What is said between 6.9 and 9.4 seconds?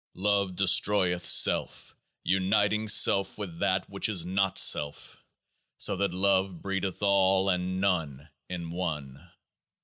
All and None in One.